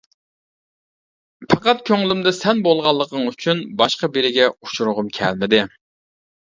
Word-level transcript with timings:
پەقەت 1.51 1.83
كۆڭلۈمدە 1.91 2.33
سەن 2.39 2.65
بولغانلىقىڭ 2.69 3.31
ئۈچۈن 3.35 3.65
باشقا 3.83 4.11
بىرىگە 4.17 4.53
ئۇچرىغۇم 4.57 5.17
كەلمىدى. 5.21 5.67